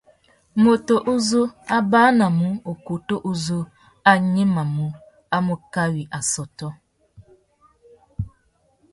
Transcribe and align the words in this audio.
Mutu 0.61 0.95
uzú 1.13 1.41
a 1.75 1.77
banamú 1.91 2.47
ukutu 2.71 3.15
uzú 3.31 3.59
a 4.09 4.11
nyêmêmú 4.33 4.87
a 5.35 5.37
mú 5.45 5.55
kawi 5.73 6.01
assôtô. 6.17 6.67